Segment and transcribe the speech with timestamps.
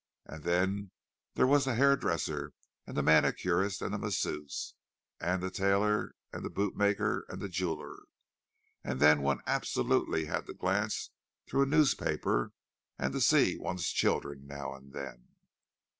[0.25, 0.89] And then
[1.35, 2.53] there was the hairdresser
[2.87, 4.73] and the manicurist and the masseuse,
[5.19, 8.01] and the tailor and the bootmaker and the jeweller;
[8.83, 11.11] and then one absolutely had to glance
[11.45, 12.51] through a newspaper,
[12.97, 15.35] and to see one's children now and then.